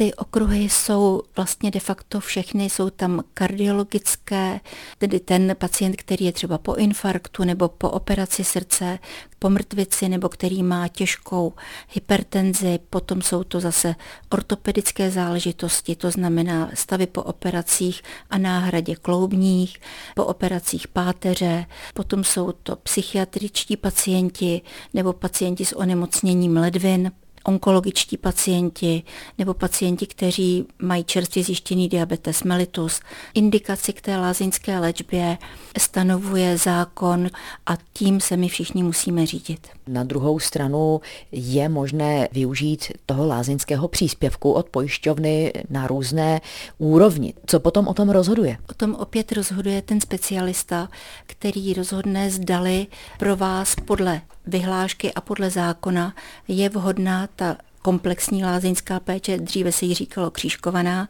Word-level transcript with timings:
Ty 0.00 0.14
okruhy 0.14 0.58
jsou 0.58 1.22
vlastně 1.36 1.70
de 1.70 1.80
facto 1.80 2.20
všechny, 2.20 2.70
jsou 2.70 2.90
tam 2.90 3.24
kardiologické, 3.34 4.60
tedy 4.98 5.20
ten 5.20 5.56
pacient, 5.58 5.96
který 5.96 6.24
je 6.24 6.32
třeba 6.32 6.58
po 6.58 6.74
infarktu 6.74 7.44
nebo 7.44 7.68
po 7.68 7.90
operaci 7.90 8.44
srdce, 8.44 8.98
po 9.38 9.50
mrtvici 9.50 10.08
nebo 10.08 10.28
který 10.28 10.62
má 10.62 10.88
těžkou 10.88 11.52
hypertenzi, 11.88 12.78
potom 12.90 13.22
jsou 13.22 13.44
to 13.44 13.60
zase 13.60 13.94
ortopedické 14.30 15.10
záležitosti, 15.10 15.96
to 15.96 16.10
znamená 16.10 16.70
stavy 16.74 17.06
po 17.06 17.22
operacích 17.22 18.02
a 18.30 18.38
náhradě 18.38 18.96
kloubních, 18.96 19.80
po 20.14 20.24
operacích 20.24 20.88
páteře, 20.88 21.66
potom 21.94 22.24
jsou 22.24 22.52
to 22.52 22.76
psychiatričtí 22.76 23.76
pacienti 23.76 24.60
nebo 24.94 25.12
pacienti 25.12 25.64
s 25.64 25.76
onemocněním 25.76 26.56
ledvin, 26.56 27.12
onkologičtí 27.44 28.16
pacienti 28.16 29.02
nebo 29.38 29.54
pacienti, 29.54 30.06
kteří 30.06 30.66
mají 30.82 31.04
čerstvě 31.04 31.44
zjištěný 31.44 31.88
diabetes 31.88 32.42
mellitus. 32.42 33.00
Indikaci 33.34 33.92
k 33.92 34.00
té 34.00 34.16
lázeňské 34.16 34.78
léčbě 34.78 35.38
stanovuje 35.78 36.58
zákon 36.58 37.30
a 37.66 37.76
tím 37.92 38.20
se 38.20 38.36
my 38.36 38.48
všichni 38.48 38.82
musíme 38.82 39.26
řídit. 39.26 39.68
Na 39.86 40.04
druhou 40.04 40.38
stranu 40.38 41.00
je 41.32 41.68
možné 41.68 42.28
využít 42.32 42.92
toho 43.06 43.26
lázeňského 43.26 43.88
příspěvku 43.88 44.52
od 44.52 44.68
pojišťovny 44.68 45.52
na 45.70 45.86
různé 45.86 46.40
úrovni. 46.78 47.34
Co 47.46 47.60
potom 47.60 47.88
o 47.88 47.94
tom 47.94 48.10
rozhoduje? 48.10 48.56
O 48.70 48.74
tom 48.74 48.94
opět 48.94 49.32
rozhoduje 49.32 49.82
ten 49.82 50.00
specialista, 50.00 50.88
který 51.26 51.74
rozhodne, 51.74 52.30
zdali 52.30 52.86
pro 53.18 53.36
vás 53.36 53.74
podle 53.84 54.20
vyhlášky 54.50 55.14
a 55.14 55.20
podle 55.20 55.50
zákona 55.50 56.14
je 56.48 56.68
vhodná 56.68 57.28
ta 57.36 57.56
komplexní 57.82 58.44
lázeňská 58.44 59.00
péče, 59.00 59.38
dříve 59.38 59.72
se 59.72 59.84
jí 59.84 59.94
říkalo 59.94 60.30
křížkovaná, 60.30 61.08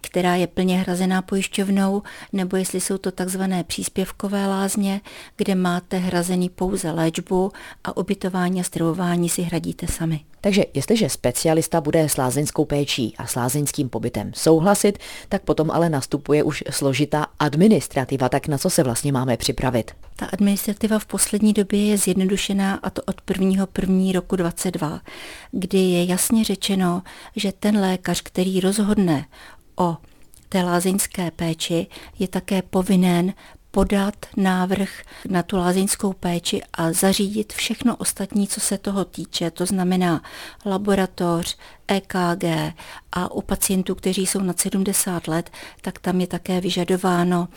která 0.00 0.34
je 0.34 0.46
plně 0.46 0.78
hrazená 0.78 1.22
pojišťovnou, 1.22 2.02
nebo 2.32 2.56
jestli 2.56 2.80
jsou 2.80 2.98
to 2.98 3.10
takzvané 3.10 3.64
příspěvkové 3.64 4.46
lázně, 4.46 5.00
kde 5.36 5.54
máte 5.54 5.96
hrazený 5.96 6.48
pouze 6.48 6.90
léčbu 6.90 7.52
a 7.84 7.96
ubytování 7.96 8.60
a 8.60 8.64
stravování 8.64 9.28
si 9.28 9.42
hradíte 9.42 9.86
sami. 9.86 10.20
Takže 10.40 10.64
jestliže 10.74 11.08
specialista 11.08 11.80
bude 11.80 12.08
s 12.08 12.16
lázeňskou 12.16 12.64
péčí 12.64 13.14
a 13.18 13.26
s 13.26 13.34
lázeňským 13.34 13.88
pobytem 13.88 14.32
souhlasit, 14.34 14.98
tak 15.28 15.42
potom 15.42 15.70
ale 15.70 15.88
nastupuje 15.88 16.42
už 16.42 16.64
složitá 16.70 17.26
administrativa. 17.38 18.28
Tak 18.28 18.48
na 18.48 18.58
co 18.58 18.70
se 18.70 18.82
vlastně 18.82 19.12
máme 19.12 19.36
připravit? 19.36 19.90
Ta 20.16 20.26
administrativa 20.26 20.98
v 20.98 21.06
poslední 21.06 21.52
době 21.52 21.86
je 21.86 21.98
zjednodušená 21.98 22.74
a 22.82 22.90
to 22.90 23.02
od 23.02 23.16
1. 23.38 23.66
1. 23.80 24.12
roku 24.14 24.36
22, 24.36 25.00
kdy 25.52 25.78
je 25.78 26.04
jasně 26.04 26.44
řečeno, 26.44 27.02
že 27.36 27.52
ten 27.52 27.78
lékař, 27.78 28.20
který 28.20 28.60
rozhodne 28.60 29.24
o 29.80 29.96
té 30.48 30.62
lázeňské 30.62 31.30
péči, 31.30 31.86
je 32.18 32.28
také 32.28 32.62
povinen 32.62 33.34
podat 33.70 34.26
návrh 34.36 35.02
na 35.28 35.42
tu 35.42 35.56
lázeňskou 35.56 36.12
péči 36.12 36.62
a 36.72 36.92
zařídit 36.92 37.52
všechno 37.52 37.96
ostatní, 37.96 38.48
co 38.48 38.60
se 38.60 38.78
toho 38.78 39.04
týče, 39.04 39.50
to 39.50 39.66
znamená 39.66 40.22
laboratoř, 40.66 41.56
EKG 41.90 42.44
a 43.12 43.32
u 43.32 43.42
pacientů, 43.42 43.94
kteří 43.94 44.26
jsou 44.26 44.40
nad 44.40 44.60
70 44.60 45.28
let, 45.28 45.50
tak 45.82 45.98
tam 45.98 46.20
je 46.20 46.26
také 46.26 46.60
vyžadováno 46.60 47.48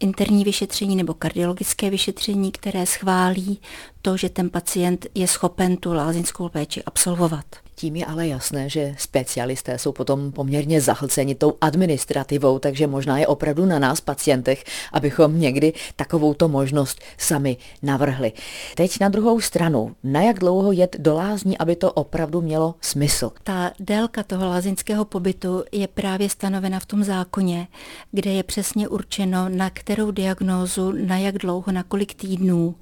interní 0.00 0.44
vyšetření 0.44 0.96
nebo 0.96 1.14
kardiologické 1.14 1.90
vyšetření, 1.90 2.52
které 2.52 2.86
schválí 2.86 3.60
to, 4.02 4.16
že 4.16 4.28
ten 4.28 4.50
pacient 4.50 5.06
je 5.14 5.28
schopen 5.28 5.76
tu 5.76 5.92
lázeňskou 5.92 6.48
péči 6.48 6.82
absolvovat. 6.82 7.44
Tím 7.74 7.96
je 7.96 8.06
ale 8.06 8.28
jasné, 8.28 8.68
že 8.68 8.94
specialisté 8.98 9.78
jsou 9.78 9.92
potom 9.92 10.32
poměrně 10.32 10.80
zahlceni 10.80 11.34
tou 11.34 11.54
administrativou, 11.60 12.58
takže 12.58 12.86
možná 12.86 13.18
je 13.18 13.26
opravdu 13.26 13.66
na 13.66 13.78
nás 13.78 14.00
pacientech, 14.00 14.64
abychom 14.92 15.40
někdy 15.40 15.72
takovouto 15.96 16.48
možnost 16.48 17.00
sami 17.18 17.56
navrhli. 17.82 18.32
Teď 18.74 19.00
na 19.00 19.08
druhou 19.08 19.40
stranu, 19.40 19.94
na 20.04 20.22
jak 20.22 20.38
dlouho 20.38 20.72
jet 20.72 20.96
do 20.98 21.14
lázní, 21.14 21.58
aby 21.58 21.76
to 21.76 21.92
opravdu 21.92 22.40
mělo 22.40 22.74
smysl? 22.80 23.30
Ta 23.42 23.72
délka 23.82 24.22
toho 24.22 24.46
lázeňského 24.46 25.04
pobytu 25.04 25.64
je 25.72 25.88
právě 25.88 26.28
stanovena 26.28 26.80
v 26.80 26.86
tom 26.86 27.04
zákoně, 27.04 27.68
kde 28.12 28.30
je 28.30 28.42
přesně 28.42 28.88
určeno, 28.88 29.48
na 29.48 29.70
kterou 29.70 30.10
diagnózu, 30.10 30.92
na 30.92 31.18
jak 31.18 31.38
dlouho, 31.38 31.72
na 31.72 31.82
kolik 31.82 32.14
týdnů 32.14 32.74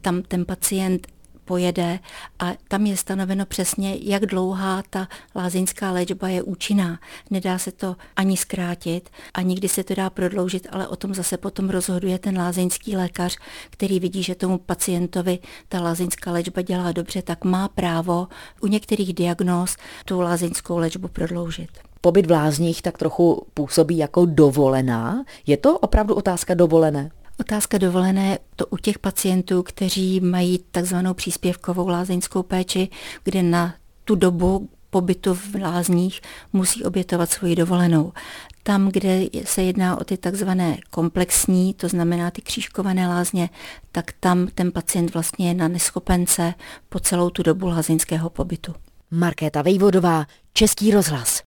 tam 0.00 0.22
ten 0.22 0.44
pacient 0.44 1.06
pojede 1.48 1.98
a 2.38 2.52
tam 2.68 2.86
je 2.86 2.96
stanoveno 2.96 3.46
přesně, 3.46 3.96
jak 4.02 4.26
dlouhá 4.26 4.82
ta 4.90 5.08
lázeňská 5.34 5.92
léčba 5.92 6.28
je 6.28 6.42
účinná. 6.42 7.00
Nedá 7.30 7.58
se 7.58 7.72
to 7.72 7.96
ani 8.16 8.36
zkrátit 8.36 9.10
a 9.34 9.42
nikdy 9.42 9.68
se 9.68 9.84
to 9.84 9.94
dá 9.94 10.10
prodloužit, 10.10 10.66
ale 10.70 10.88
o 10.88 10.96
tom 10.96 11.14
zase 11.14 11.36
potom 11.36 11.70
rozhoduje 11.70 12.18
ten 12.18 12.38
lázeňský 12.38 12.96
lékař, 12.96 13.38
který 13.70 14.00
vidí, 14.00 14.22
že 14.22 14.34
tomu 14.34 14.58
pacientovi 14.58 15.38
ta 15.68 15.80
lázeňská 15.80 16.32
léčba 16.32 16.62
dělá 16.62 16.92
dobře, 16.92 17.22
tak 17.22 17.44
má 17.44 17.68
právo 17.68 18.28
u 18.60 18.66
některých 18.66 19.14
diagnóz 19.14 19.76
tu 20.04 20.20
lázeňskou 20.20 20.78
léčbu 20.78 21.08
prodloužit 21.08 21.70
pobyt 22.00 22.26
v 22.26 22.30
lázních 22.30 22.82
tak 22.82 22.98
trochu 22.98 23.46
působí 23.54 23.98
jako 23.98 24.26
dovolená. 24.26 25.24
Je 25.46 25.56
to 25.56 25.78
opravdu 25.78 26.14
otázka 26.14 26.54
dovolené? 26.54 27.10
Otázka 27.40 27.78
dovolené 27.78 28.38
to 28.56 28.66
u 28.66 28.76
těch 28.76 28.98
pacientů, 28.98 29.62
kteří 29.62 30.20
mají 30.20 30.58
takzvanou 30.70 31.14
příspěvkovou 31.14 31.88
lázeňskou 31.88 32.42
péči, 32.42 32.88
kde 33.24 33.42
na 33.42 33.74
tu 34.04 34.14
dobu 34.14 34.68
pobytu 34.90 35.34
v 35.34 35.54
lázních 35.62 36.20
musí 36.52 36.84
obětovat 36.84 37.30
svoji 37.30 37.56
dovolenou. 37.56 38.12
Tam, 38.62 38.88
kde 38.88 39.20
se 39.44 39.62
jedná 39.62 39.96
o 40.00 40.04
ty 40.04 40.16
takzvané 40.16 40.78
komplexní, 40.90 41.74
to 41.74 41.88
znamená 41.88 42.30
ty 42.30 42.42
křížkované 42.42 43.08
lázně, 43.08 43.50
tak 43.92 44.12
tam 44.20 44.46
ten 44.54 44.72
pacient 44.72 45.14
vlastně 45.14 45.48
je 45.48 45.54
na 45.54 45.68
neschopence 45.68 46.54
po 46.88 47.00
celou 47.00 47.30
tu 47.30 47.42
dobu 47.42 47.66
lázeňského 47.66 48.30
pobytu. 48.30 48.74
Markéta 49.10 49.62
Vejvodová, 49.62 50.26
Český 50.52 50.90
rozhlas. 50.90 51.36